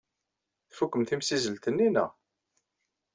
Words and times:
Tfukem 0.69 1.03
timsizzelt-nni, 1.03 1.87
naɣ? 1.89 2.11